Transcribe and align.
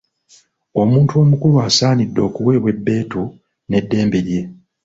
Omuntu 0.81 1.13
omukulu 1.23 1.55
asaanidde 1.67 2.19
okuweebwa 2.27 2.69
ebbeetu 2.75 3.23
ne 3.69 3.79
ddembe 3.83 4.19
lye. 4.27 4.41